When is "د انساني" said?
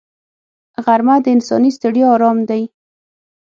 1.23-1.71